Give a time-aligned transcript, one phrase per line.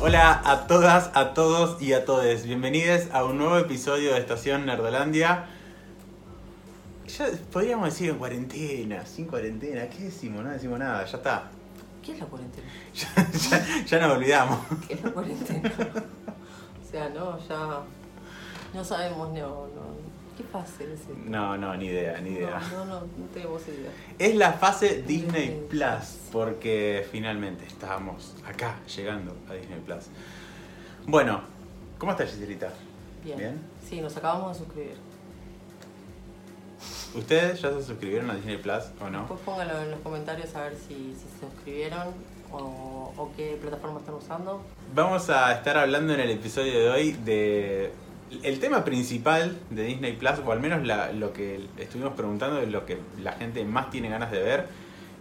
[0.00, 2.44] Hola a todas, a todos y a todes.
[2.46, 5.46] Bienvenidos a un nuevo episodio de Estación Nerdolandia.
[7.06, 9.88] Ya podríamos decir en cuarentena, sin cuarentena.
[9.88, 10.42] ¿Qué decimos?
[10.44, 11.50] No decimos nada, ya está.
[12.02, 12.66] ¿Qué es la cuarentena?
[12.94, 14.58] Ya, ya- ya nos olvidamos.
[14.88, 15.70] ¿Qué es la cuarentena?
[16.82, 17.80] o sea, no, ya.
[18.72, 20.19] No sabemos, no, no.
[20.78, 21.16] Qué decir.
[21.26, 22.60] No, no, ni idea, ni idea.
[22.72, 23.90] No, no, no, no tenemos idea.
[24.18, 30.06] Es la fase Disney Plus, porque finalmente estábamos acá llegando a Disney Plus.
[31.06, 31.42] Bueno,
[31.98, 32.72] ¿cómo estás, Giselita?
[33.24, 33.38] Bien.
[33.38, 33.60] Bien.
[33.86, 34.96] Sí, nos acabamos de suscribir.
[37.14, 39.20] ¿Ustedes ya se suscribieron a Disney Plus o no?
[39.20, 42.08] Después pónganlo en los comentarios a ver si, si se suscribieron
[42.52, 44.62] o, o qué plataforma están usando.
[44.94, 47.92] Vamos a estar hablando en el episodio de hoy de
[48.42, 52.86] el tema principal de Disney Plus, o al menos lo que estuvimos preguntando, de lo
[52.86, 54.66] que la gente más tiene ganas de ver,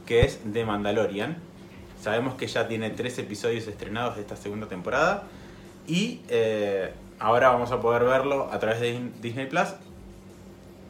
[0.06, 1.38] que es The Mandalorian.
[2.02, 5.24] Sabemos que ya tiene tres episodios estrenados de esta segunda temporada
[5.88, 9.70] y eh, ahora vamos a poder verlo a través de Disney Plus.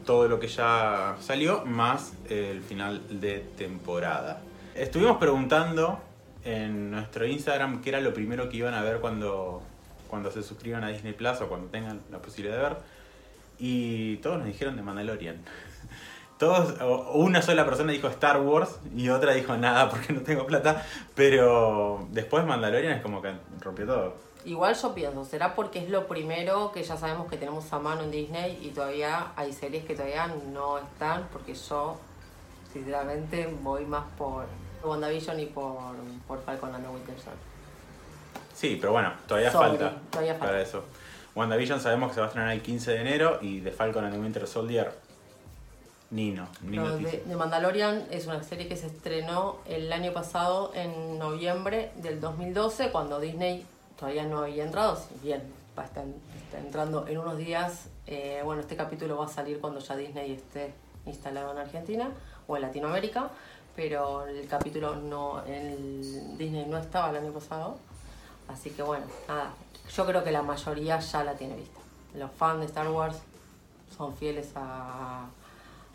[0.06, 4.40] Todo lo que ya salió, más el final de temporada.
[4.74, 6.00] Estuvimos preguntando
[6.44, 9.62] en nuestro Instagram qué era lo primero que iban a ver cuando,
[10.10, 12.76] cuando se suscriban a Disney Plus o cuando tengan la posibilidad de ver.
[13.58, 15.36] Y todos nos dijeron de Mandalorian.
[16.38, 20.46] Todos, o- una sola persona dijo Star Wars y otra dijo nada porque no tengo
[20.46, 20.84] plata.
[21.14, 24.14] Pero después Mandalorian es como que rompió todo.
[24.46, 28.04] Igual yo pienso, será porque es lo primero que ya sabemos que tenemos a mano
[28.04, 31.98] en Disney y todavía hay series que todavía no están, porque yo,
[32.72, 34.46] sinceramente, voy más por
[34.82, 35.76] WandaVision y por,
[36.26, 37.49] por Falcon and the Winter Soldier.
[38.60, 40.46] Sí, pero bueno, todavía falta todavía falta.
[40.48, 40.84] para eso.
[41.34, 44.12] WandaVision sabemos que se va a estrenar el 15 de enero y The Falcon and
[44.14, 44.92] the Winter Soldier,
[46.10, 47.20] Nino, ni No, noticia.
[47.20, 52.20] de, de Mandalorian es una serie que se estrenó el año pasado, en noviembre del
[52.20, 53.64] 2012, cuando Disney
[53.98, 55.42] todavía no había entrado, si bien
[55.78, 56.04] va a estar,
[56.44, 57.86] está entrando en unos días.
[58.08, 60.74] eh, bueno, este capítulo va a salir cuando ya Disney esté
[61.06, 62.10] instalado en Argentina
[62.48, 63.30] o en Latinoamérica,
[63.76, 67.78] pero el capítulo no, el Disney no estaba el año pasado.
[68.52, 69.52] Así que bueno, nada,
[69.94, 71.80] yo creo que la mayoría ya la tiene vista.
[72.14, 73.16] Los fans de Star Wars
[73.96, 75.26] son fieles a,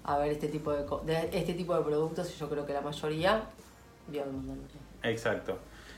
[0.04, 3.44] a ver este tipo de, este tipo de productos y yo creo que la mayoría
[4.08, 4.80] vio el Mandalorian.
[5.04, 5.58] Exacto.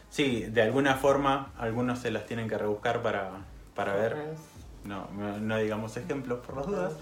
[0.10, 3.32] Sí, de alguna forma algunos se las tienen que rebuscar para,
[3.76, 4.16] para ver.
[4.84, 6.94] No, no, no digamos ejemplos por las dudas.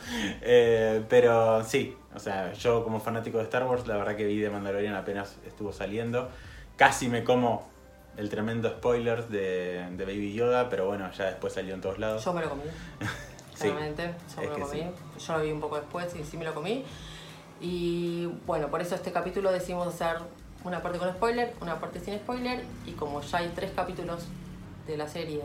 [0.42, 4.40] Eh, pero sí, o sea, yo como fanático de Star Wars, la verdad que vi
[4.40, 6.30] de Mandalorian apenas estuvo saliendo.
[6.78, 7.75] Casi me como
[8.18, 12.24] el tremendo spoiler de, de Baby Yoda, pero bueno, ya después salió en todos lados.
[12.24, 12.64] Yo me lo comí,
[13.56, 14.80] Sí, claramente, yo me lo comí.
[14.80, 15.26] sí.
[15.26, 16.84] Yo lo vi un poco después y sí me lo comí.
[17.62, 20.18] Y bueno, por eso este capítulo decidimos hacer
[20.64, 24.26] una parte con spoiler, una parte sin spoiler y como ya hay tres capítulos
[24.88, 25.42] de la serie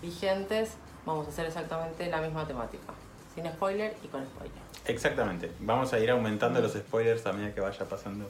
[0.00, 2.92] vigentes, vamos a hacer exactamente la misma temática,
[3.34, 4.64] sin spoiler y con spoiler.
[4.86, 5.50] Exactamente.
[5.60, 8.26] Vamos a ir aumentando los spoilers a medida que vaya pasando.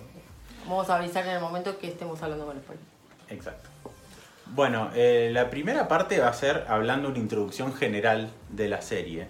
[0.67, 2.94] Vamos a avisar en el momento que estemos hablando con spoiler.
[3.35, 3.69] Exacto.
[4.47, 9.27] Bueno, eh, la primera parte va a ser hablando una introducción general de la serie,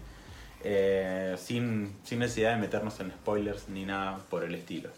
[0.63, 4.91] eh, sin, sin necesidad de meternos en spoilers ni nada por el estilo.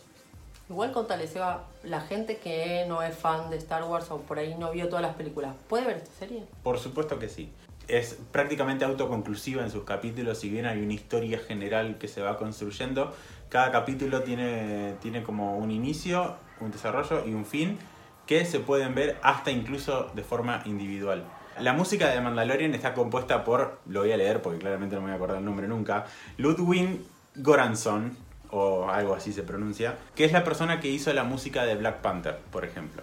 [0.69, 4.57] Igual contale, Seba, la gente que no es fan de Star Wars o por ahí
[4.59, 6.43] no vio todas las películas, ¿puede ver esta serie?
[6.63, 7.53] Por supuesto que sí.
[7.87, 12.37] Es prácticamente autoconclusiva en sus capítulos, si bien hay una historia general que se va
[12.37, 13.15] construyendo,
[13.49, 17.79] cada capítulo tiene, tiene como un inicio, un desarrollo y un fin
[18.27, 21.25] que se pueden ver hasta incluso de forma individual.
[21.61, 25.07] La música de Mandalorian está compuesta por, lo voy a leer porque claramente no me
[25.07, 26.05] voy a acordar el nombre nunca,
[26.37, 27.01] Ludwig
[27.37, 28.17] Goranson,
[28.51, 32.01] o algo así se pronuncia, que es la persona que hizo la música de Black
[32.01, 33.03] Panther, por ejemplo.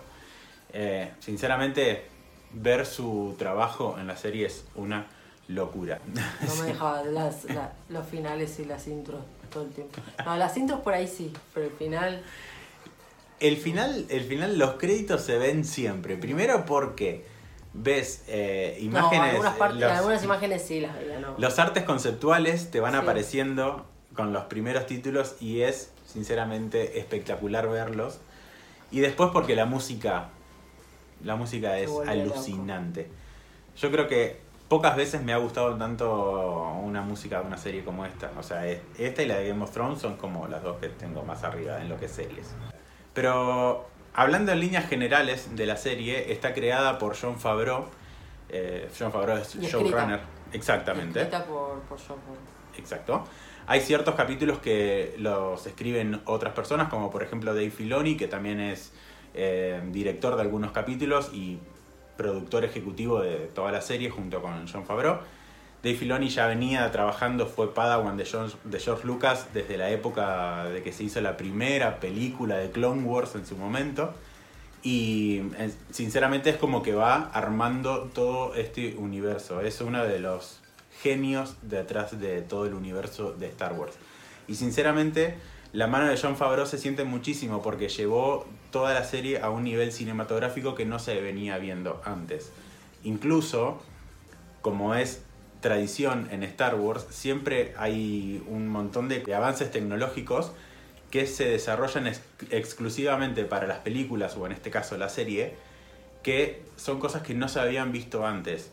[0.72, 2.06] Eh, sinceramente,
[2.54, 5.06] ver su trabajo en la serie es una
[5.48, 6.00] locura.
[6.06, 10.00] No me dejaba las, la- los finales y las intros todo el tiempo.
[10.26, 12.22] No, las intros por ahí sí, pero el final...
[13.44, 16.16] El final, el final, los créditos se ven siempre.
[16.16, 17.26] Primero porque
[17.74, 19.32] ves eh, No, imágenes.
[19.32, 21.36] algunas, partes, los, algunas imágenes sí las veía, ¿no?
[21.38, 23.00] los artes conceptuales te van Sí.
[23.00, 23.86] apareciendo
[24.16, 28.20] con los primeros títulos y es sinceramente espectacular verlos.
[28.92, 30.30] Y después porque la música,
[31.24, 32.04] la música es loco.
[32.08, 33.10] alucinante.
[33.76, 34.40] Yo creo que
[34.70, 38.32] pocas veces me ha gustado tanto una música de una serie como esta.
[38.40, 40.88] O sea, es- esta y la de Game of Thrones son como las dos que
[40.88, 42.48] tengo más arriba en lo que es series.
[43.14, 47.86] Pero hablando en líneas generales de la serie, está creada por John Favreau.
[48.50, 50.20] Eh, John Favreau es showrunner.
[50.52, 51.22] Exactamente.
[51.22, 52.44] Escrita por, por John Favreau.
[52.78, 53.24] Exacto.
[53.66, 58.60] Hay ciertos capítulos que los escriben otras personas, como por ejemplo Dave Filoni, que también
[58.60, 58.92] es
[59.34, 61.60] eh, director de algunos capítulos y
[62.18, 65.20] productor ejecutivo de toda la serie junto con John Favreau.
[65.84, 68.24] Dave Filoni ya venía trabajando, fue Padawan de,
[68.64, 73.04] de George Lucas desde la época de que se hizo la primera película de Clone
[73.04, 74.14] Wars en su momento.
[74.82, 79.60] Y eh, sinceramente es como que va armando todo este universo.
[79.60, 80.62] Es uno de los
[81.02, 83.94] genios detrás de todo el universo de Star Wars.
[84.48, 85.36] Y sinceramente
[85.74, 89.66] la mano de John Favreau se siente muchísimo porque llevó toda la serie a un
[89.66, 92.54] nivel cinematográfico que no se venía viendo antes.
[93.04, 93.82] Incluso,
[94.62, 95.24] como es
[95.64, 100.52] tradición en Star Wars, siempre hay un montón de avances tecnológicos
[101.10, 102.12] que se desarrollan
[102.52, 105.56] exclusivamente para las películas, o en este caso la serie,
[106.22, 108.72] que son cosas que no se habían visto antes.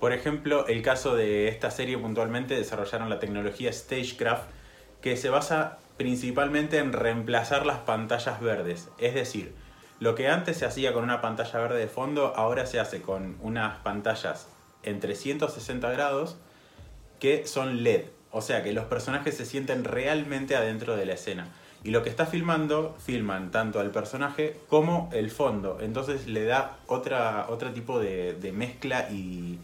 [0.00, 4.48] Por ejemplo, el caso de esta serie puntualmente desarrollaron la tecnología Stagecraft,
[5.02, 8.88] que se basa principalmente en reemplazar las pantallas verdes.
[8.98, 9.52] Es decir,
[9.98, 13.36] lo que antes se hacía con una pantalla verde de fondo, ahora se hace con
[13.42, 14.48] unas pantallas
[14.82, 16.36] en 360 grados
[17.18, 18.04] que son LED.
[18.32, 21.48] O sea que los personajes se sienten realmente adentro de la escena.
[21.82, 25.78] Y lo que está filmando, filman tanto al personaje como el fondo.
[25.80, 29.58] Entonces le da otra, otro tipo de, mezcla y,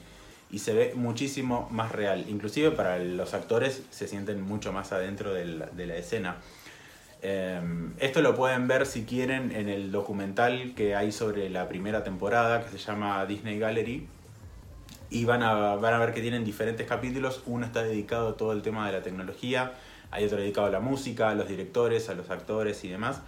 [0.56, 2.24] se ve muchísimo más real.
[2.28, 6.36] Inclusive para los actores se sienten mucho más adentro de la, escena.
[7.20, 12.04] Em, esto lo pueden ver si quieren en el documental que hay sobre la primera
[12.04, 14.06] temporada que se llama Disney Gallery.
[15.10, 17.42] Y van a, van a ver que tienen diferentes capítulos.
[17.46, 19.72] Uno está dedicado a todo el tema de la tecnología
[20.10, 23.20] hay otro dedicado a la música, a los directores, a los actores y demás,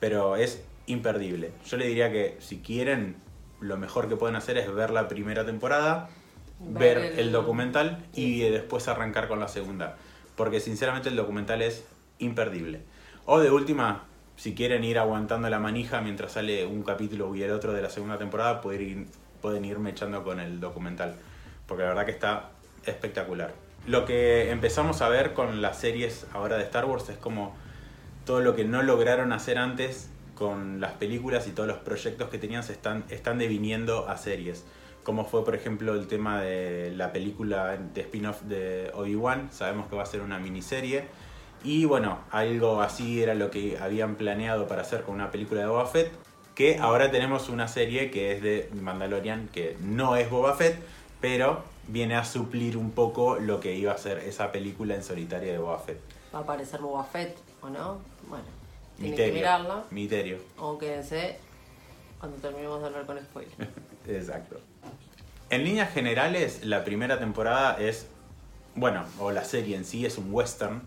[0.00, 1.52] pero es imperdible.
[1.66, 3.16] Yo le diría que si quieren,
[3.60, 6.08] lo mejor que pueden hacer es ver la primera temporada,
[6.60, 7.32] ver, el...
[7.32, 9.96] documental y después arrancar con la segunda,
[10.36, 11.84] porque sinceramente el documental es
[12.18, 12.80] imperdible.
[13.24, 14.04] O de última,
[14.36, 17.90] si quieren ir aguantando la manija mientras sale un capítulo y el otro de la
[17.90, 19.06] segunda temporada, pueden, ir,
[19.42, 21.16] pueden irme echando con el documental,
[21.66, 22.50] porque la verdad que está
[22.86, 23.52] espectacular
[23.86, 27.54] lo que empezamos a ver con las series ahora de Star Wars es como
[28.24, 32.38] todo lo que no lograron hacer antes con las películas y todos los proyectos que
[32.38, 34.64] tenían se están, están deviniendo a series.
[35.02, 39.48] Como fue, por ejemplo, el tema de la película de spin-off de Obi-Wan.
[39.50, 41.06] Sabemos que va a ser una miniserie.
[41.64, 45.66] Y bueno, algo así era lo que habían planeado para hacer con una película de
[45.66, 46.12] Boba Fett.
[46.54, 50.78] Que ahora tenemos una serie que es de Mandalorian, que no es Boba Fett,
[51.20, 55.52] pero viene a suplir un poco lo que iba a ser esa película en solitaria
[55.52, 55.98] de Boba Fett.
[56.34, 58.44] Va a aparecer Boba Fett o no, bueno,
[58.96, 59.84] tienen que mirarla.
[59.90, 60.38] Misterio.
[60.58, 61.38] O quédense
[62.18, 63.52] cuando terminemos de hablar con spoiler.
[64.06, 64.60] Exacto.
[65.50, 68.06] En líneas generales, la primera temporada es,
[68.74, 70.82] bueno, o la serie en sí es un western,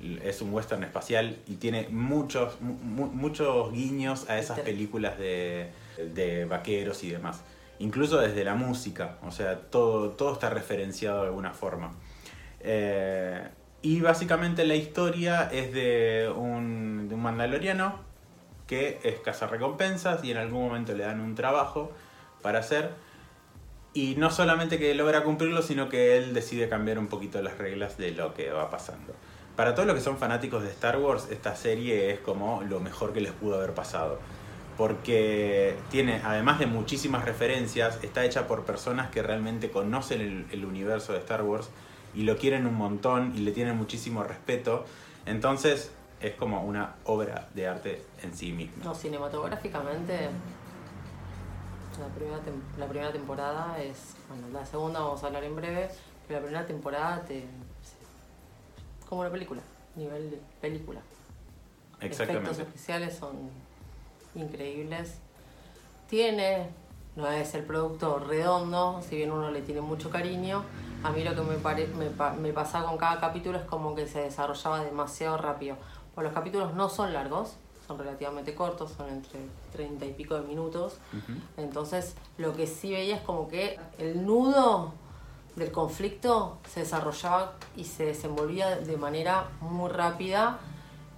[0.00, 5.70] es un western espacial y tiene muchos, muchos guiños a esas películas de,
[6.14, 7.42] de vaqueros y demás
[7.78, 11.92] incluso desde la música, o sea, todo, todo está referenciado de alguna forma.
[12.60, 13.48] Eh,
[13.82, 18.00] y básicamente la historia es de un, de un mandaloriano
[18.66, 21.92] que es recompensas y en algún momento le dan un trabajo
[22.42, 22.90] para hacer.
[23.92, 27.96] Y no solamente que logra cumplirlo, sino que él decide cambiar un poquito las reglas
[27.96, 29.14] de lo que va pasando.
[29.56, 33.12] Para todos los que son fanáticos de Star Wars, esta serie es como lo mejor
[33.12, 34.18] que les pudo haber pasado
[34.76, 41.12] porque tiene, además de muchísimas referencias, está hecha por personas que realmente conocen el, universo
[41.12, 41.70] de Star Wars
[42.14, 44.84] y lo quieren un montón y le tienen muchísimo respeto.
[45.24, 48.84] Entonces es como una obra de arte en sí misma.
[48.84, 50.30] No, cinematográficamente
[51.98, 52.38] la primera,
[52.78, 55.88] la primera temporada es, bueno, la segunda vamos a hablar en breve,
[56.28, 57.46] pero la primera temporada te...
[59.08, 59.62] como una película,
[59.94, 61.00] nivel de película.
[62.00, 62.50] Exactamente.
[62.50, 63.36] Efectos especiales son
[64.34, 65.18] increíbles.
[66.08, 66.68] Tiene,
[67.16, 70.64] no es el producto redondo, si bien uno le tiene mucho cariño,
[71.02, 72.10] a mí lo que me, pare, me,
[72.40, 75.76] me pasaba con cada capítulo es como que se desarrollaba demasiado rápido.
[76.14, 79.40] Pues los capítulos no son largos, son relativamente cortos, son entre
[79.72, 80.98] 30 y pico de minutos.
[81.56, 84.92] Entonces, lo que sí veía es como que el nudo
[85.56, 90.58] del conflicto se desarrollaba y se desenvolvía de manera muy rápida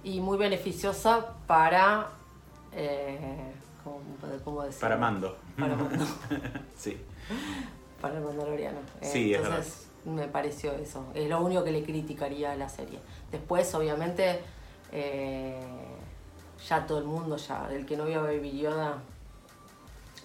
[0.03, 2.09] y muy beneficiosa para
[2.71, 3.51] eh,
[4.43, 4.81] ¿cómo, decir?
[4.81, 5.37] Para Mando.
[5.57, 6.05] Para Mando.
[6.77, 6.97] sí.
[8.01, 8.79] Para el Mandaloriano.
[9.01, 11.05] sí, Entonces, me pareció eso.
[11.13, 12.99] Es lo único que le criticaría a la serie.
[13.31, 14.39] Después, obviamente,
[14.93, 15.59] eh,
[16.65, 18.99] ya todo el mundo, ya el que no vio a Baby Yoda,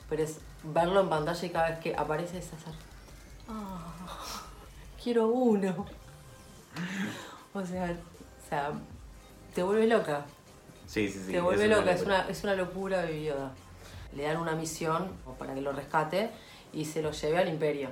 [0.08, 2.74] pero es verlo en pantalla y cada vez que aparece es hacer.
[3.48, 3.92] Ah,
[5.02, 5.86] quiero uno.
[7.52, 7.84] O sea,
[8.44, 8.72] o sea,
[9.54, 10.24] te vuelve loca.
[10.86, 11.32] Sí, sí, sí.
[11.32, 13.52] Te vuelve loca, es una, es una locura Yoda.
[14.14, 15.08] le dan una misión
[15.38, 16.30] para que lo rescate
[16.72, 17.90] y se lo lleve al imperio.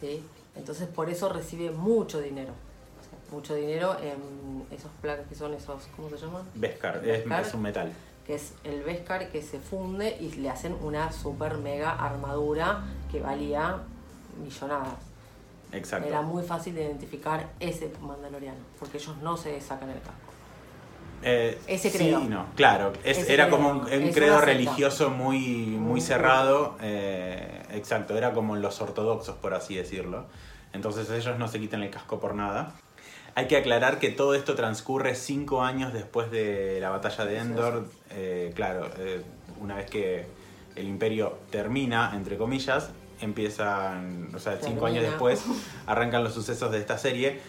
[0.00, 0.22] ¿sí?
[0.56, 2.52] Entonces por eso recibe mucho dinero.
[3.00, 6.42] O sea, mucho dinero en esos placas que son esos, ¿cómo se llaman?
[6.54, 7.92] Beskar, es, es un metal.
[8.26, 13.20] que es el Beskar que se funde y le hacen una super mega armadura que
[13.20, 13.78] valía
[14.36, 14.94] millonadas.
[15.72, 16.06] Exacto.
[16.08, 20.16] Era muy fácil de identificar ese mandaloriano, porque ellos no se sacan el casco.
[21.24, 22.20] Eh, Ese credo.
[22.20, 22.92] Sí, no, claro.
[23.04, 23.56] Es- Ese era credo.
[23.58, 26.76] como un, credo religioso muy, muy cerrado.
[26.82, 30.26] eh, exacto, era como los ortodoxos, por así decirlo.
[30.72, 32.74] Entonces ellos no se quitan el casco por nada.
[33.34, 37.86] Hay que aclarar que todo esto transcurre cinco años después de la batalla de Endor.
[38.10, 38.90] Eh, claro,
[39.60, 40.26] una vez que
[40.74, 42.90] el imperio termina, entre comillas,
[43.22, 45.44] empiezan, o sea, cinco años después
[45.86, 47.40] arrancan los sucesos de esta serie.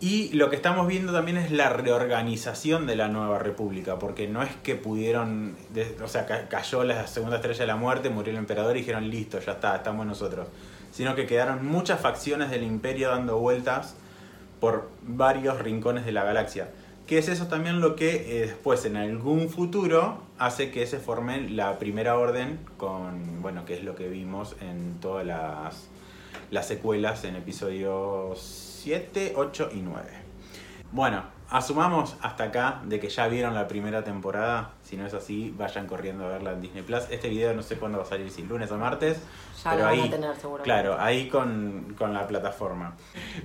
[0.00, 4.42] Y lo que estamos viendo también es la reorganización de la nueva república, porque no
[4.44, 5.56] es que pudieron,
[6.04, 9.10] o sea, ca- cayó la segunda estrella de la muerte, murió el emperador y dijeron,
[9.10, 10.46] listo, ya está, estamos nosotros.
[10.92, 13.96] Sino que quedaron muchas facciones del imperio dando vueltas
[14.60, 16.68] por varios rincones de la galaxia.
[17.08, 21.48] Que es eso también lo que eh, después, en algún futuro, hace que se forme
[21.48, 25.88] la primera orden con, bueno, que es lo que vimos en todas las,
[26.50, 28.38] las secuelas en episodios
[28.82, 30.06] 7, 8 y 9.
[30.92, 34.72] Bueno, asumamos hasta acá de que ya vieron la primera temporada.
[34.82, 37.04] Si no es así, vayan corriendo a verla en Disney Plus.
[37.10, 39.16] Este video no sé cuándo va a salir, si lunes o martes.
[39.64, 40.36] Ya pero lo van ahí, a tener.
[40.62, 42.96] Claro, ahí con, con la plataforma.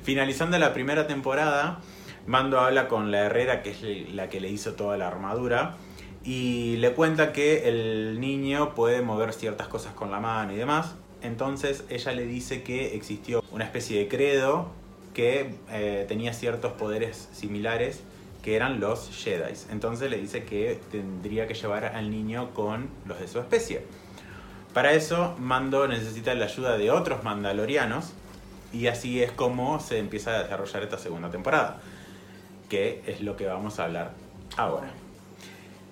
[0.03, 1.79] Finalizando la primera temporada,
[2.25, 5.75] Mando habla con la herrera, que es la que le hizo toda la armadura,
[6.23, 10.95] y le cuenta que el niño puede mover ciertas cosas con la mano y demás.
[11.21, 14.71] Entonces ella le dice que existió una especie de credo
[15.13, 18.01] que eh, tenía ciertos poderes similares
[18.41, 19.53] que eran los Jedi.
[19.71, 23.81] Entonces le dice que tendría que llevar al niño con los de su especie.
[24.73, 28.11] Para eso, Mando necesita la ayuda de otros mandalorianos
[28.73, 31.79] y así es como se empieza a desarrollar esta segunda temporada,
[32.73, 34.13] que es lo que vamos a hablar
[34.57, 34.91] ahora.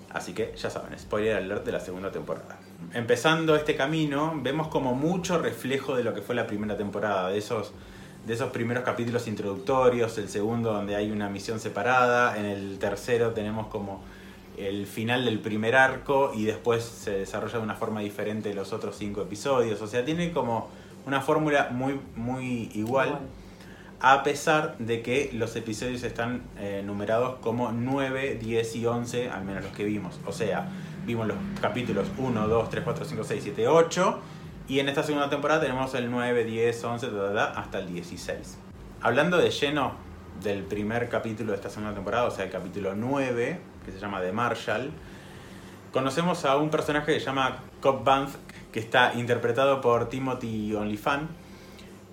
[0.10, 2.58] Así que ya saben, spoiler alert de la segunda temporada.
[2.92, 7.38] Empezando este camino, vemos como mucho reflejo de lo que fue la primera temporada, de
[7.38, 7.72] esos,
[8.26, 13.30] de esos primeros capítulos introductorios, el segundo donde hay una misión separada, en el tercero
[13.30, 14.02] tenemos como
[14.58, 18.96] el final del primer arco y después se desarrolla de una forma diferente los otros
[18.98, 19.80] cinco episodios.
[19.84, 20.70] O sea, tiene como
[21.06, 23.22] una fórmula muy, muy igual, Igual.
[24.02, 29.46] A pesar de que los episodios están eh, numerados como 9, 10 y 11, al
[29.46, 30.20] menos los que vimos.
[30.26, 30.70] O sea,
[31.06, 34.20] vimos los capítulos 1, 2, 3, 4, 5, 6, 7, 8.
[34.68, 37.94] Y en esta segunda temporada tenemos el 9, 10, 11, ta, ta, ta, hasta el
[37.94, 38.58] 16.
[39.02, 39.94] Hablando de lleno
[40.42, 44.20] del primer capítulo de esta segunda temporada, o sea, el capítulo 9, que se llama
[44.22, 44.92] The Marshall,
[45.94, 48.36] conocemos a un personaje que se llama Cobb Vanth,
[48.72, 51.30] que está interpretado por Timothy Olyphant,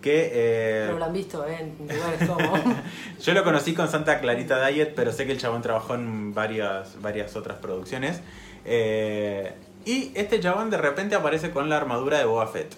[0.09, 0.31] que...
[0.33, 1.59] eh, Pero lo han visto ¿eh?
[1.61, 2.59] en lugares como.
[3.21, 7.01] yo lo conocí con Santa Clarita Diet, pero sé que el chabón trabajó en varias,
[7.01, 8.21] varias otras producciones.
[8.65, 9.53] Eh,
[9.85, 12.75] y este chabón de repente aparece con la armadura de Boba Fett.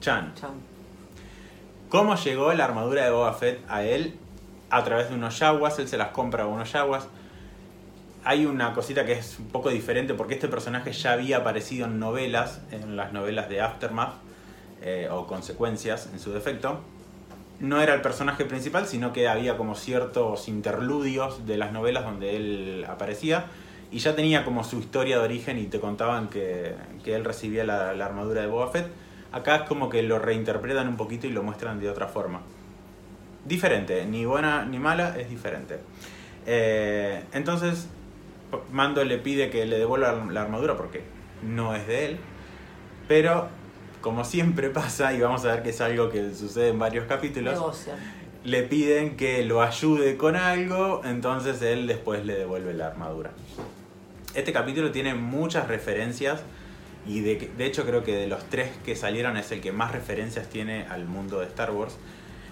[0.00, 0.34] Chan.
[0.34, 0.50] Chan.
[1.88, 4.14] ¿Cómo llegó la armadura de Boba Fett a él?
[4.70, 7.08] A través de unos yaguas, él se las compra a unos yaguas.
[8.24, 11.98] Hay una cosita que es un poco diferente porque este personaje ya había aparecido en
[12.00, 14.14] novelas, en las novelas de Aftermath,
[14.82, 16.80] eh, o Consecuencias en su defecto.
[17.60, 22.36] No era el personaje principal, sino que había como ciertos interludios de las novelas donde
[22.36, 23.46] él aparecía.
[23.90, 27.64] Y ya tenía como su historia de origen y te contaban que, que él recibía
[27.64, 28.88] la, armadura de Boba Fett.
[29.32, 32.42] Acá es como que lo reinterpretan un poquito y lo muestran de otra forma.
[33.44, 35.78] Diferente, ni buena ni mala, es diferente.
[36.46, 37.88] Eh, entonces,
[38.72, 41.02] Mando le pide que le devuelva la armadura porque
[41.42, 42.18] no es de él.
[43.08, 43.48] Pero,
[44.06, 47.88] como siempre pasa, y vamos a ver que es algo que sucede en varios capítulos,
[48.44, 53.32] le piden que lo ayude con algo, entonces él después le devuelve la armadura.
[54.32, 56.38] Este capítulo tiene muchas referencias
[57.04, 59.90] y de, de hecho creo que de los tres que salieron es el que más
[59.90, 61.96] referencias tiene al mundo de Star Wars.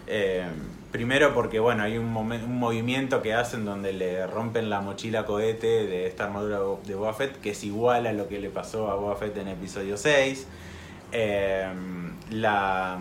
[0.08, 0.42] Eh,
[0.90, 5.87] primero porque bueno, hay un, un movimiento que hacen donde le rompen la mochila cohete
[5.87, 8.96] de esta armadura de Boba Fett, que es igual a lo que le pasó a
[8.96, 10.49] Boba Fett en episodio 6.
[11.16, 11.64] Eh,
[12.30, 12.99] la,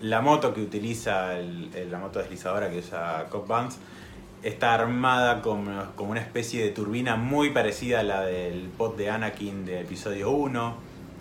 [0.00, 3.78] la moto que utiliza, la moto deslizadora que usa Cobb Vance,
[4.42, 9.10] está armada como, como una especie de turbina muy parecida a la del pod de
[9.10, 10.74] Anakin de episodio 1.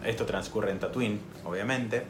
[0.06, 2.04] Esto transcurre en Tatooine, obviamente.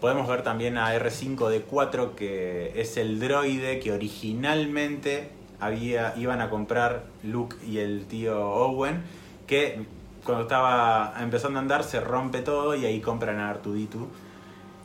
[0.00, 7.06] Podemos ver también a R5D4, que es el droide que originalmente había, iban a comprar
[7.24, 9.02] Luke y el tío Owen,
[9.48, 9.84] que
[10.24, 14.08] cuando estaba empezando a andar se rompe todo y ahí compran a Artuditu.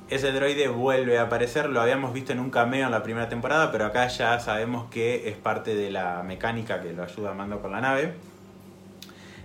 [0.10, 3.72] Ese droide vuelve a aparecer, lo habíamos visto en un cameo en la primera temporada,
[3.72, 7.62] pero acá ya sabemos que es parte de la mecánica que lo ayuda a Mando
[7.62, 8.14] con la nave.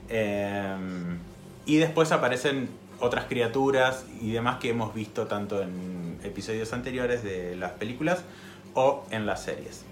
[0.09, 0.75] Eh,
[1.67, 2.69] y después aparecen
[3.01, 8.23] otras criaturas y demás que hemos visto tanto en episodios anteriores de las películas
[8.75, 9.85] o en las series.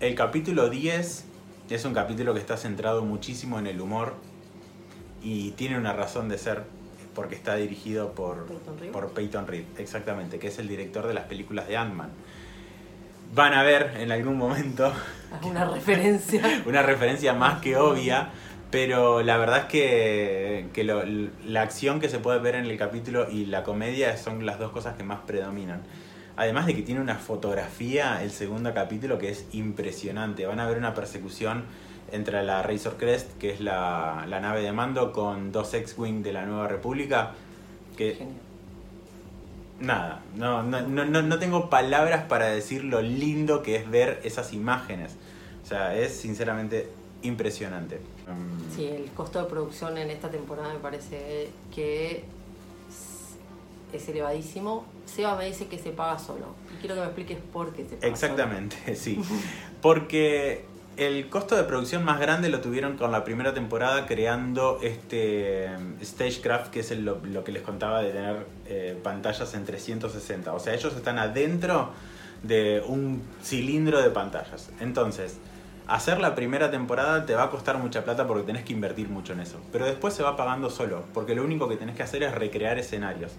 [0.00, 1.26] El capítulo 10
[1.68, 4.14] es un capítulo que está centrado muchísimo en el humor
[5.22, 6.62] y tiene una razón de ser
[7.14, 8.90] porque está dirigido por Peyton Reed.
[8.90, 12.10] por Peyton Reed, exactamente, que es el director de las películas de Ant-Man.
[13.34, 14.92] Van a ver en algún momento
[15.32, 16.42] Alguna referencia.
[16.66, 18.30] una referencia más que obvia,
[18.70, 21.04] pero la verdad es que, que lo-
[21.46, 24.72] la acción que se puede ver en el capítulo y la comedia son las dos
[24.72, 25.82] cosas que más predominan.
[26.36, 30.46] Además de que tiene una fotografía, el segundo capítulo, que es impresionante.
[30.46, 31.64] Van a ver una persecución
[32.12, 36.32] entre la Razor Crest, que es la, la nave de mando, con dos X-Wing de
[36.32, 37.32] la Nueva República,
[37.96, 38.36] que Genial.
[39.80, 44.20] Nada, no, no, no, no- no tengo palabras para decir lo lindo que es ver
[44.22, 45.16] esas imágenes.
[45.64, 46.88] O sea, es sinceramente
[47.22, 48.00] impresionante.
[48.76, 52.24] Sí, el costo de producción en esta temporada me parece que
[52.88, 53.34] es,
[53.92, 54.84] es elevadísimo.
[55.06, 56.46] Seba me dice que se paga solo.
[56.72, 59.20] Y quiero que me expliques por qué se paga Exactamente, sí.
[59.80, 60.64] Porque
[60.96, 66.04] el costo de producción más grande lo tuvieron con la primera temporada creando este mm,
[66.04, 70.52] Stagecraft, que es lo que les contaba de tener eh, pantallas en 360.
[70.52, 71.90] O sea, ellos están adentro
[72.42, 74.70] de un cilindro de pantallas.
[74.80, 75.38] Entonces,
[75.86, 79.32] hacer la primera temporada te va a costar mucha plata porque tenés que invertir mucho
[79.32, 79.60] en eso.
[79.72, 82.78] Pero después se va pagando solo, porque lo único que tenés que hacer es recrear
[82.78, 83.32] escenarios.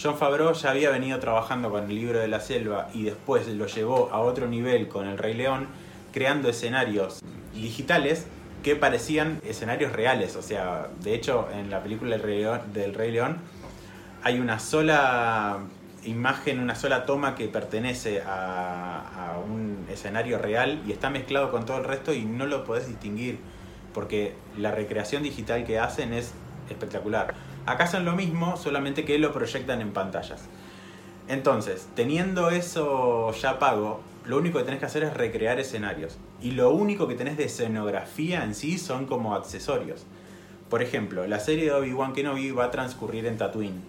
[0.00, 3.66] John Favreau ya había venido trabajando con el libro de la selva y después lo
[3.66, 5.68] llevó a otro nivel con el Rey León,
[6.16, 7.20] creando escenarios
[7.52, 8.24] digitales
[8.62, 10.34] que parecían escenarios reales.
[10.36, 13.36] O sea, de hecho, en la película del Rey León,
[14.22, 15.58] hay una sola
[16.04, 21.66] imagen, una sola toma que pertenece a, a un escenario real y está mezclado con
[21.66, 23.38] todo el resto y no lo podés distinguir
[23.92, 26.32] porque la recreación digital que hacen es
[26.70, 27.34] espectacular.
[27.66, 30.48] Acá hacen lo mismo, solamente que lo proyectan en pantallas.
[31.28, 36.18] Entonces, teniendo eso ya pago, lo único que tenés que hacer es recrear escenarios.
[36.42, 40.04] Y lo único que tenés de escenografía en sí son como accesorios.
[40.68, 43.80] Por ejemplo, la serie de Obi-Wan Kenobi va a transcurrir en Tatooine.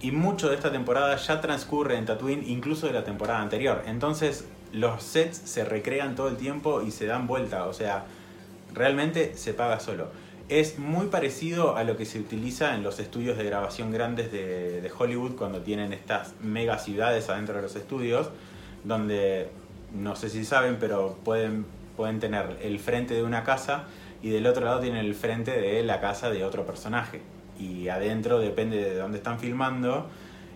[0.00, 3.82] Y mucho de esta temporada ya transcurre en Tatooine, incluso de la temporada anterior.
[3.86, 7.66] Entonces, los sets se recrean todo el tiempo y se dan vuelta.
[7.66, 8.06] O sea,
[8.74, 10.08] realmente se paga solo.
[10.48, 14.90] Es muy parecido a lo que se utiliza en los estudios de grabación grandes de,
[14.98, 18.30] Hollywood cuando tienen estas mega ciudades adentro de los estudios,
[18.82, 19.48] donde
[19.94, 23.84] no sé si saben, pero pueden, pueden tener el frente de una casa
[24.22, 27.22] y del otro lado tienen el frente de la casa de otro personaje.
[27.58, 30.08] Y adentro, depende de dónde están filmando,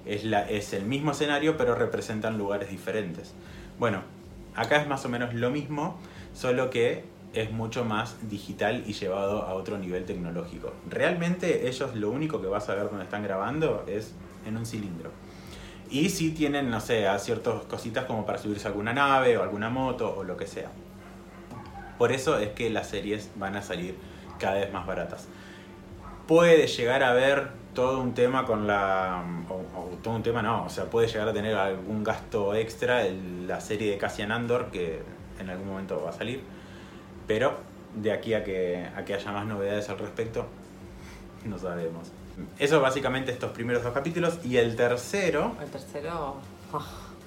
[0.06, 3.34] es, la, es el mismo escenario, pero representan lugares diferentes.
[3.78, 4.02] Bueno,
[4.54, 5.98] acá es más o menos lo mismo,
[6.32, 10.72] solo que es mucho más digital y llevado a otro nivel tecnológico.
[10.88, 14.14] Realmente ellos lo único que vas a ver donde están grabando es
[14.46, 15.10] en un cilindro.
[15.90, 19.42] Y sí tienen, no sé, a ciertas cositas como para subirse a alguna nave o
[19.42, 20.70] alguna moto o lo que sea.
[21.98, 23.96] Por eso es que las series van a salir
[24.38, 25.28] cada vez más baratas.
[26.26, 29.22] Puede llegar a haber todo un tema con la...
[29.48, 33.46] O, todo un tema no, o sea, puede llegar a tener algún gasto extra el-
[33.46, 35.02] la serie de Cassian Andor que
[35.38, 36.42] en algún momento va a salir.
[37.26, 37.56] Pero
[37.94, 40.46] de aquí a que, a que haya más novedades al respecto,
[41.44, 42.10] no sabemos.
[42.58, 44.38] Eso básicamente estos primeros dos capítulos.
[44.44, 46.36] Y el tercero, El tercero.
[46.72, 46.86] ah,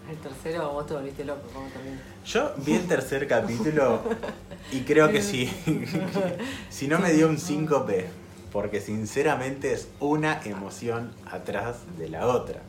[0.10, 1.42] el tercero, vos te volviste loco.
[1.54, 2.00] ¿Cómo termina?
[2.26, 4.02] yo vi el tercer capítulo
[4.72, 5.50] y creo que sí.
[6.70, 8.10] si no me dio un síncope,
[8.52, 12.62] porque sinceramente es una emoción atrás de la otra.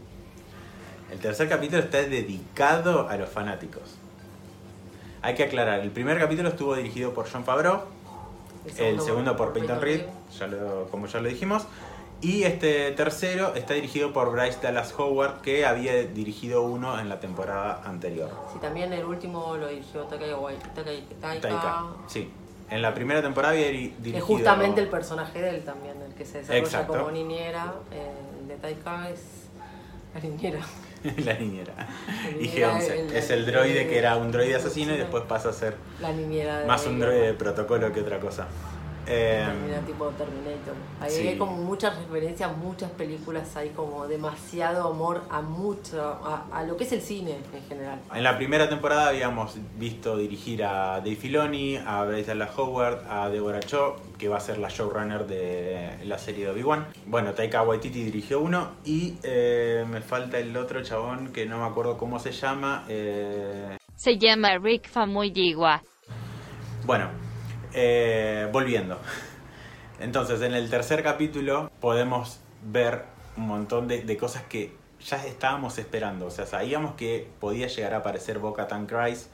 [1.10, 3.96] El tercer capítulo está dedicado a los fanáticos.
[5.22, 7.82] Hay que aclarar, el primer capítulo estuvo dirigido por John Favreau,
[8.76, 10.02] el segundo por Peyton Reed,
[10.38, 11.64] ya lo- como ya lo dijimos.
[12.20, 17.20] Y este tercero está dirigido por Bryce Dallas Howard, que había dirigido uno en la
[17.20, 18.30] temporada anterior.
[18.52, 20.26] Sí, también el último lo dirigió Taika.
[20.74, 21.84] Taika, Taika.
[22.08, 22.28] Sí.
[22.70, 24.26] En la primera temporada había diri- Es dirigido.
[24.26, 26.98] justamente el personaje de él también, el que se desarrolla Exacto.
[26.98, 27.72] como niñera.
[28.42, 29.20] El de Taika es
[30.14, 30.60] la niñera.
[31.24, 31.72] la niñera.
[32.40, 32.90] Y niñera, G11.
[32.90, 36.10] el- es el droide que era un droide asesino y después pasa a ser La
[36.12, 38.48] niñera de más un droide de protocolo que otra cosa.
[39.10, 40.74] Eh, Termina tipo Terminator.
[41.00, 41.28] Ahí sí.
[41.28, 46.76] hay como muchas referencias, muchas películas, hay como demasiado amor a mucho, a, a lo
[46.76, 48.00] que es el cine en general.
[48.14, 53.30] En la primera temporada habíamos visto dirigir a Dave Filoni, a Bryce Dallas Howard, a
[53.30, 56.86] Deborah Cho, que va a ser la showrunner de la serie de Obi-Wan.
[57.06, 61.66] Bueno, Taika Waititi dirigió uno y eh, me falta el otro chabón que no me
[61.66, 62.84] acuerdo cómo se llama.
[62.88, 65.82] eh, Se llama Rick Famuyiwa.
[66.84, 67.10] Bueno,
[67.74, 68.98] eh, volviendo.
[70.00, 73.04] Entonces, en el tercer capítulo podemos ver
[73.36, 76.26] un montón de, cosas que ya estábamos esperando.
[76.26, 79.26] O sea, sabíamos que podía llegar a aparecer Boca Tan Christ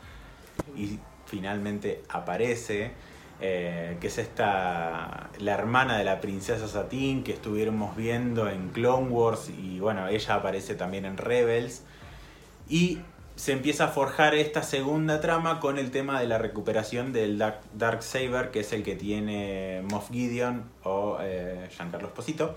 [0.77, 2.93] y finalmente aparece.
[3.41, 9.09] eh, que es esta la hermana de la princesa Satín que estuviéramos viendo en Clone
[9.09, 11.83] Wars y bueno, ella aparece también en Rebels
[12.69, 13.01] y
[13.37, 17.61] se empieza a forjar esta segunda trama con el tema de la recuperación del Dark,
[17.75, 22.55] Dark Saber, que es el que tiene Moff Gideon o eh, Giancarlo Esposito.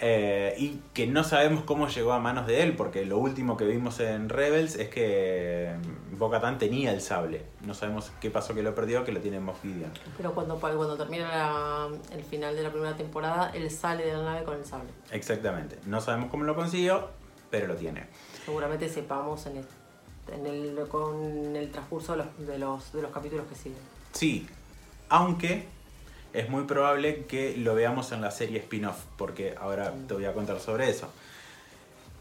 [0.00, 3.64] Eh, y que no sabemos cómo llegó a manos de él, porque lo último que
[3.64, 5.72] vimos en Rebels es que
[6.18, 7.46] Bo-Katan tenía el sable.
[7.64, 9.92] No sabemos qué pasó que lo perdió, que lo tiene Moff Gideon.
[10.16, 14.22] Pero cuando, cuando termina la- el final de la primera temporada, él sale de la
[14.24, 14.90] nave con el sable.
[15.12, 15.78] Exactamente.
[15.86, 17.10] No sabemos cómo lo consiguió,
[17.48, 18.08] pero lo tiene.
[18.44, 19.64] Seguramente sepamos en el,
[20.32, 23.78] en el- con el transcurso de los, de, los, de los capítulos que siguen.
[24.12, 24.46] Sí,
[25.08, 25.66] aunque
[26.32, 30.32] es muy probable que lo veamos en la serie spin-off, porque ahora te voy a
[30.32, 31.08] contar sobre eso.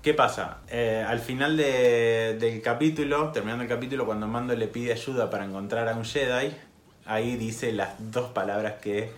[0.02, 0.58] ¿Qué pasa?
[0.70, 5.46] Eh, al final de- del capítulo, terminando el capítulo, cuando Mando le pide ayuda para
[5.46, 6.54] encontrar a un Jedi,
[7.06, 9.12] ahí dice las dos palabras que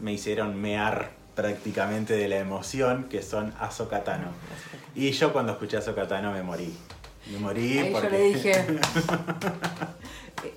[0.00, 4.28] me hicieron mear prácticamente de la emoción, que son Ahsoka Tano.
[4.96, 6.74] Y yo cuando escuché a Ahsoka Tano me morí.
[7.30, 8.08] Me morí Ahí porque...
[8.08, 8.52] yo le dije.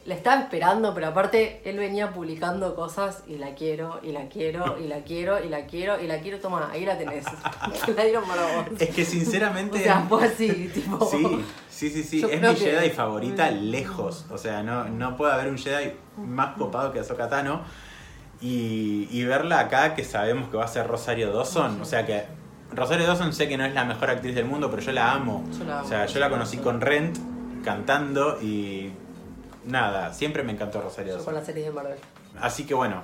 [0.06, 4.80] La estaba esperando, pero aparte él venía publicando cosas y la quiero, y la quiero,
[4.80, 6.40] y la quiero, y la quiero, y la quiero.
[6.40, 7.26] Toma, ahí la tenés.
[7.96, 8.66] la dieron para vos.
[8.80, 9.78] Es que sinceramente...
[9.80, 11.06] O sea, fue así, tipo.
[11.06, 12.22] Sí, sí, sí, sí.
[12.22, 13.56] Yo es mi que- Jedi favorita Mm.
[13.70, 14.26] lejos.
[14.32, 17.62] O sea, no, no puede haber un Jedi más copado que Ahsoka Tano.
[18.42, 21.80] Y, y verla acá, que sabemos que va a ser Rosario Dawson.
[21.82, 22.24] O sea que
[22.76, 25.44] Rosario Dawson sé que no es la mejor actriz del mundo, pero yo la amo.
[25.58, 25.86] Yo la amo.
[25.86, 27.18] O sea, yo la conocí con Rent
[27.64, 28.92] cantando y
[29.66, 31.34] nada, siempre me encantó Rosario Yo con Dawson.
[31.36, 31.98] la serie de Marvel.
[32.40, 33.02] Así que bueno,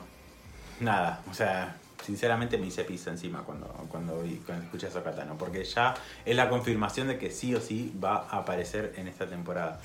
[0.80, 5.16] nada, o sea, sinceramente me hice pizza encima cuando, cuando, vi, cuando escuché a Ahsoka
[5.16, 5.94] Tano, porque ya
[6.26, 9.80] es la confirmación de que sí o sí va a aparecer en esta temporada.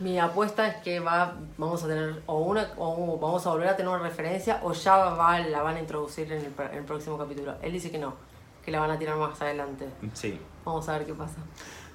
[0.00, 3.76] Mi apuesta es que va, vamos a tener o una o vamos a volver a
[3.76, 7.16] tener una referencia o ya va, la van a introducir en el, en el próximo
[7.16, 7.54] capítulo.
[7.62, 8.14] Él dice que no,
[8.66, 9.86] que la van a tirar más adelante.
[10.12, 10.38] Sí.
[10.64, 11.36] Vamos a ver qué pasa.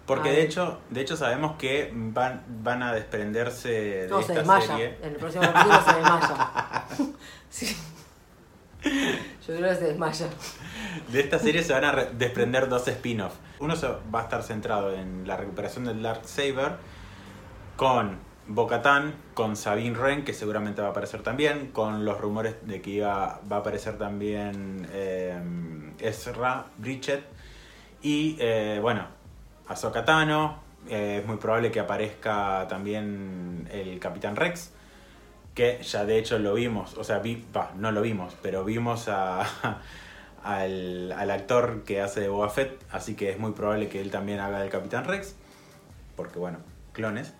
[0.08, 4.66] Porque de hecho, de hecho sabemos que van, van a desprenderse de No, se desmaya.
[4.66, 4.98] serie.
[5.04, 6.86] En el próximo capítulo se desmaya.
[7.50, 7.78] Sí.
[8.84, 10.28] Yo creo que se desmaya.
[11.12, 13.36] De esta serie se van a re- desprender dos spin-offs.
[13.60, 16.78] Uno se va a estar centrado en la recuperación del Dark Saber
[17.76, 22.82] con Bo-Katan, con Sabine Wren, que seguramente va a aparecer también, con los rumores de
[22.82, 25.40] que iba, va a aparecer también eh,
[26.02, 27.24] Ezra Bridget
[28.02, 29.06] y eh, bueno,
[29.68, 30.60] Ahsoka Tano.
[30.90, 34.72] eh, es muy probable que aparezca también el Capitán Rex
[35.56, 37.22] que ya de hecho lo vimos, o sea,
[37.76, 39.10] no lo vimos, pero vimos
[40.44, 44.40] al, actor que hace de Boba Fett, así que es muy probable que él también
[44.40, 45.36] haga del Capitán Rex,
[46.16, 46.60] porque bueno,
[46.94, 47.34] clones.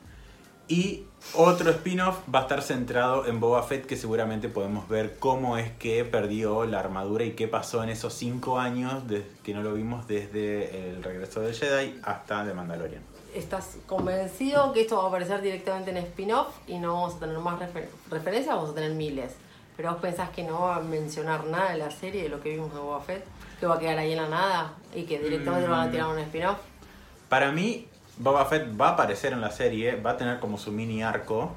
[0.68, 1.04] Y
[1.36, 5.70] otro spin-off va a estar centrado en Boba Fett, que seguramente podemos ver cómo es
[5.72, 9.74] que perdió la armadura y qué pasó en esos cinco años de- que no lo
[9.74, 13.04] vimos desde el regreso del Jedi hasta The Mandalorian.
[13.36, 17.38] ¿Estás convencido que esto va a aparecer directamente en spin-off y no vamos a tener
[17.40, 18.56] más refer- referencias?
[18.56, 19.34] Vamos a tener miles.
[19.78, 22.50] Pero vos pensás que no va a mencionar nada de la serie, de lo que
[22.52, 23.24] vimos de Boba Fett,
[23.60, 26.08] que va a quedar ahí en la nada y que directamente lo van a tirar
[26.08, 26.58] a un spin-off.
[27.30, 27.88] Para mí,
[28.22, 31.52] Boba Fett va a aparecer en la serie, va a tener como su mini arco,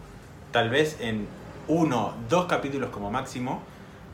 [0.51, 1.29] tal vez en
[1.69, 3.63] uno, dos capítulos como máximo,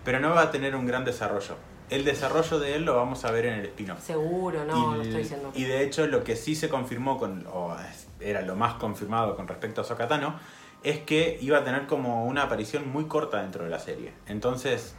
[0.05, 1.55] pero no va a tener un gran desarrollo.
[1.91, 4.05] El desarrollo de él lo vamos a ver en el spin-off.
[4.05, 5.53] Seguro, no, y, no estoy diciendo.
[5.55, 7.77] y de hecho lo que sí se confirmó, con, o
[8.19, 10.35] era lo más confirmado con respecto a Sokatano,
[10.83, 14.13] es que iba a tener como una aparición muy corta dentro de la serie.
[14.27, 14.97] Entonces,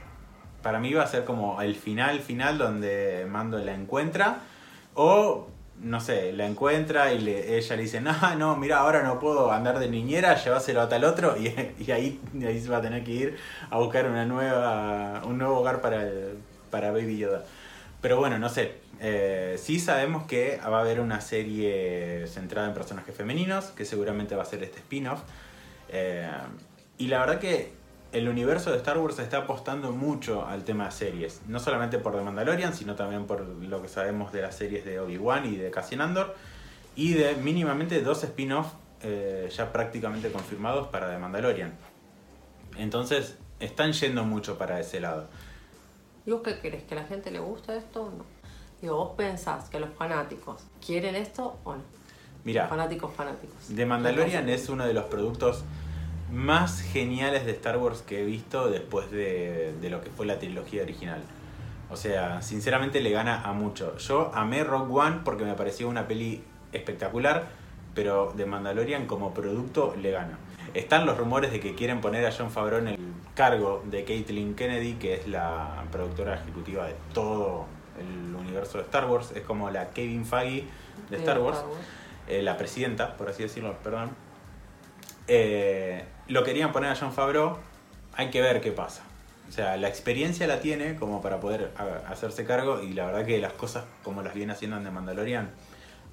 [0.62, 4.40] para mí va a ser como el final final donde Mando la encuentra
[4.94, 5.48] o
[5.82, 9.52] no sé, la encuentra y le- ella le dice, no, no, mira, ahora no puedo
[9.52, 11.48] andar de niñera, llévaselo a tal otro y,
[11.92, 13.38] ahí, ahí se va a tener que ir
[13.70, 16.08] a buscar una nueva, un nuevo hogar para,
[16.70, 17.44] para Baby Yoda.
[18.02, 22.74] Pero bueno, no sé, eh, sí sabemos que va a haber una serie centrada en
[22.74, 25.22] personajes femeninos, que seguramente va a ser este spin-off.
[25.90, 26.28] Eh,
[26.98, 27.74] y la verdad que
[28.12, 31.42] el universo de Star Wars está apostando mucho al tema de series.
[31.48, 35.00] No solamente por The Mandalorian, sino también por lo que sabemos de las series de
[35.00, 36.36] Obi-Wan y de Cassian Andor.
[36.96, 41.74] Y de mínimamente dos spin-offs eh, ya prácticamente confirmados para The Mandalorian.
[42.78, 45.28] Entonces, están yendo mucho para ese lado.
[46.26, 46.84] ¿Y vos qué crees?
[46.84, 48.26] ¿Que a la gente le gusta esto o no?
[48.82, 51.84] Digo, ¿vos pensás que los fanáticos quieren esto o no?
[52.44, 53.56] Mira, Fanáticos, fanáticos.
[53.76, 55.64] The Mandalorian es uno de los productos
[56.32, 60.40] más geniales de Star Wars que he visto después de, de lo que fue la
[60.40, 61.22] trilogía original.
[61.90, 63.98] O sea, sinceramente le gana a mucho.
[63.98, 66.42] Yo amé Rogue One porque me pareció una peli
[66.72, 67.50] espectacular,
[67.94, 70.38] pero The Mandalorian como producto le gana.
[70.74, 73.00] Están los rumores de que quieren poner a John Favreau en el
[73.36, 77.66] cargo de Caitlin Kennedy, que es la productora ejecutiva de todo
[78.00, 79.34] el universo de Star Wars.
[79.36, 80.66] Es como la Kevin Feige
[81.10, 81.60] de Star Wars.
[82.30, 84.12] Eh, la presidenta, por así decirlo, perdón.
[85.28, 87.58] Eh, lo querían poner a John Favreau,
[88.16, 89.04] hay que ver qué pasa.
[89.50, 91.72] O sea, la experiencia la tiene como para poder
[92.08, 95.50] hacerse cargo y la verdad que las cosas como las viene haciendo en The Mandalorian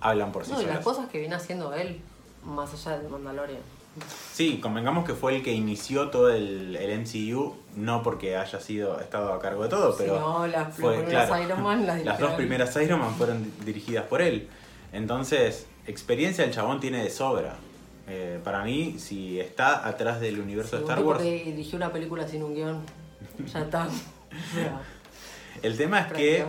[0.01, 2.01] hablan por sí No, y las cosas que viene haciendo él,
[2.45, 3.61] más allá de Mandalorian.
[4.33, 9.01] Sí, convengamos que fue el que inició todo el, el MCU, no porque haya sido
[9.01, 12.33] estado a cargo de todo, pero no, las, fue, claro, Iron Man las las dos
[12.35, 14.49] primeras Iron Man fueron di- dirigidas por él.
[14.93, 17.57] Entonces, experiencia el chabón tiene de sobra.
[18.09, 21.93] Eh, para mí, si está atrás del universo Sí, de Star Wars, que dirigió una
[21.93, 22.83] película sin un guion,
[23.53, 23.87] ya está.
[23.87, 24.81] O sea,
[25.63, 26.47] el tema es que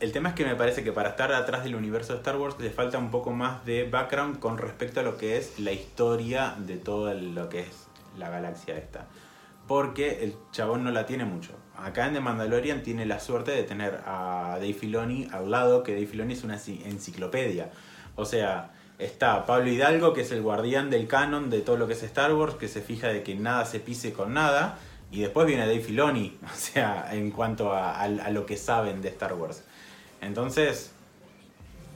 [0.00, 2.56] el tema es que me parece que para estar atrás del universo de Star Wars
[2.58, 6.56] le falta un poco más de background con respecto a lo que es la historia
[6.58, 7.86] de todo lo que es
[8.18, 9.06] la galaxia esta.
[9.68, 11.52] Porque el chabón no la tiene mucho.
[11.76, 15.94] Acá en The Mandalorian tiene la suerte de tener a Dave Filoni al lado, que
[15.94, 17.70] Dave Filoni es una enci- enciclopedia.
[18.16, 18.72] O sea,
[19.04, 22.32] está Pablo Hidalgo, que es el guardián del canon de todo lo que es Star
[22.34, 24.78] Wars, que se fija de que nada se pise con nada.
[25.10, 29.34] Y después viene Dave Filoni, o sea, en cuanto a, lo que saben de Star
[29.34, 29.62] Wars.
[30.20, 30.92] Entonces,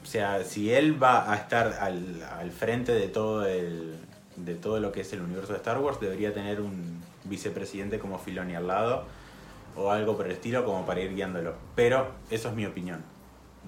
[0.03, 3.97] o sea, si él va a estar al, al frente de todo el
[4.37, 8.19] de todo lo que es el universo de Star Wars, debería tener un vicepresidente como
[8.19, 9.05] Filoni al lado
[9.75, 11.55] o algo por el estilo como para ir guiándolo.
[11.75, 13.01] Pero eso es mi opinión.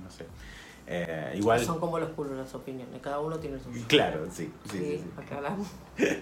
[0.04, 0.26] No sé.
[0.92, 3.70] Eh, igual, Son como los culos las opiniones, cada uno tiene su.
[3.86, 5.04] claro, sí, sí, sí.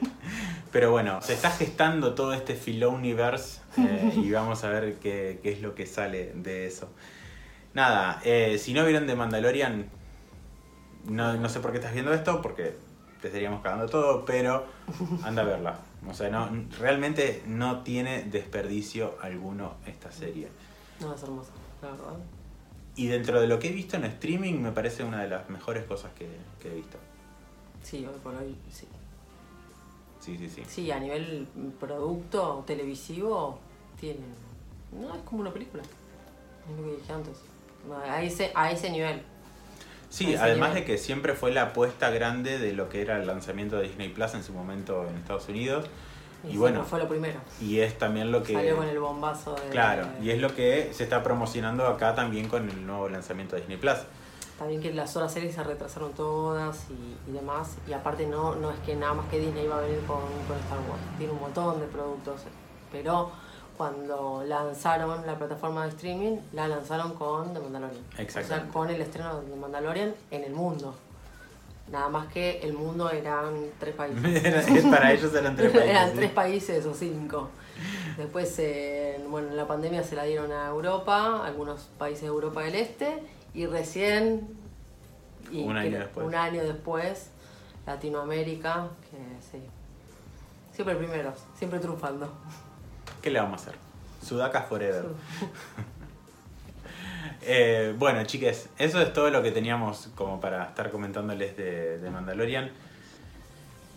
[0.74, 5.54] Pero bueno, se está gestando todo este Filoniverse eh, y vamos a ver qué, qué
[5.54, 6.90] es lo que sale de eso.
[7.74, 9.90] Nada, eh, si no vieron de Mandalorian,
[11.06, 12.76] no, no sé por qué estás viendo esto, porque
[13.22, 14.66] te estaríamos cagando todo, pero
[15.24, 15.80] anda a verla.
[16.10, 20.50] O sea, no, realmente no tiene desperdicio alguno esta serie.
[21.00, 21.52] No, es hermosa,
[21.82, 22.18] la verdad.
[22.98, 25.86] Y dentro de lo que he visto en streaming, me parece una de las mejores
[25.86, 26.28] cosas que,
[26.62, 26.98] que he visto.
[27.84, 28.88] Sí, hoy por hoy, sí.
[30.20, 30.64] Sí, sí, sí.
[30.68, 31.48] Sí, a nivel
[31.80, 33.60] producto televisivo,
[34.00, 34.20] tiene.
[34.92, 35.84] No, es como una película.
[35.84, 37.38] Es lo que dije antes.
[38.12, 39.22] A ese, a ese nivel.
[40.10, 40.86] Sí, Ese además nivel.
[40.86, 44.10] de que siempre fue la apuesta grande de lo que era el lanzamiento de Disney
[44.10, 45.86] Plus en su momento en Estados Unidos.
[46.44, 47.40] Y, bueno, no fue lo primero.
[47.60, 48.54] y es también lo que...
[48.54, 49.70] Salió con el bombazo de.
[49.70, 53.62] Claro, y es lo que se está promocionando acá también con el nuevo lanzamiento de
[53.62, 53.98] Disney Plus.
[54.68, 57.78] Bien que las horas series se retrasaron todas y, y demás.
[57.88, 60.58] Y aparte no, no es que nada más que Disney iba a venir con, con
[60.58, 61.02] Star Wars.
[61.18, 62.42] Tiene un montón de productos.
[62.92, 63.32] Pero
[63.78, 68.04] cuando lanzaron la plataforma de streaming, la lanzaron con The Mandalorian.
[68.18, 70.96] O sea, con el estreno de The Mandalorian en el mundo.
[71.92, 74.84] Nada más que el mundo eran tres países.
[74.92, 75.90] Para ellos eran tres países.
[75.90, 77.50] Eran tres países o cinco.
[78.18, 82.76] Después, eh, bueno, la pandemia se la dieron a Europa, algunos países de Europa del
[82.76, 83.24] Este,
[83.54, 84.48] y recién,
[85.52, 86.26] y Un año después.
[86.28, 87.30] un año después,
[87.86, 89.18] Latinoamérica, que
[89.52, 89.64] sí.
[90.74, 92.32] Siempre primeros, siempre triunfando.
[93.22, 93.76] ¿Qué le vamos a hacer?
[94.24, 95.06] Sudaca Forever.
[97.50, 102.10] Eh, bueno, chiques, eso es todo lo que teníamos como para estar comentándoles de, de
[102.10, 102.70] Mandalorian.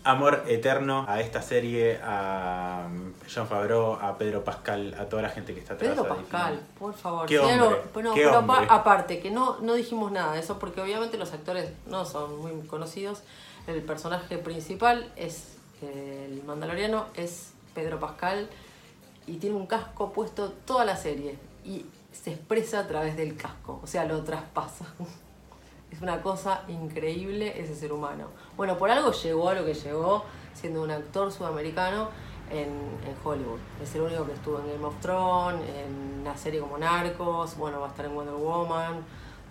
[0.05, 2.87] Amor eterno a esta serie, a
[3.31, 5.77] John Favreau, a Pedro Pascal, a toda la gente que está.
[5.77, 7.27] Pedro Pascal, por favor.
[7.27, 8.67] Qué hombre, bueno, qué pero hombre.
[8.69, 12.65] aparte, que no, no dijimos nada de eso, porque obviamente los actores no son muy
[12.67, 13.21] conocidos.
[13.67, 18.49] El personaje principal es el mandaloriano, es Pedro Pascal,
[19.27, 21.37] y tiene un casco puesto toda la serie.
[21.65, 24.85] Y se expresa a través del casco, o sea, lo traspasa.
[25.91, 28.27] Es una cosa increíble ese ser humano.
[28.55, 32.09] Bueno, por algo llegó a lo que llegó, siendo un actor sudamericano
[32.49, 32.69] en,
[33.23, 33.59] Hollywood.
[33.81, 37.81] Es el único que estuvo en Game of Thrones, en una serie como Narcos, bueno,
[37.81, 39.03] va a estar en Wonder Woman,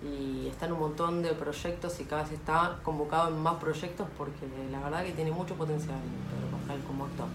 [0.03, 4.09] y está en un montón de proyectos y cada vez está convocado en más proyectos
[4.17, 5.99] porque la verdad que tiene mucho potencial
[6.31, 7.27] Pedro Pascal como actor.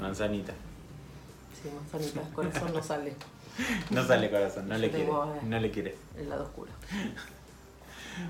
[0.00, 0.54] Manzanita.
[1.60, 3.14] Sí, manzanita, corazón no sale.
[3.90, 5.04] No sale corazón, no Yo le quiere.
[5.10, 5.96] eh, No le quiere.
[6.16, 6.70] El lado oscuro.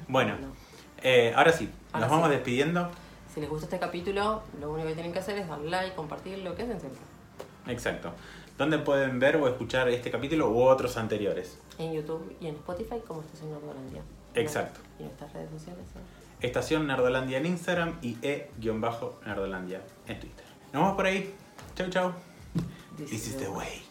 [0.08, 0.54] Bueno, Bueno,
[1.02, 2.90] eh, ahora sí, Ahora nos vamos despidiendo.
[3.34, 6.38] si les gustó este capítulo, lo único que tienen que hacer es darle like, compartir
[6.38, 7.00] lo que hacen siempre.
[7.66, 8.12] Exacto.
[8.56, 11.58] ¿Dónde pueden ver o escuchar este capítulo u otros anteriores?
[11.78, 14.02] En YouTube y en Spotify como Estación Nordolandia.
[14.34, 14.80] Exacto.
[14.98, 15.84] Y nuestras redes sociales.
[15.94, 16.46] ¿eh?
[16.46, 20.44] Estación Nerdolandia en Instagram y e-nerdolandia en Twitter.
[20.72, 21.34] Nos vemos por ahí.
[21.76, 22.12] Chau, chau.
[22.98, 23.82] This, this is, the way.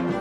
[0.00, 0.11] way.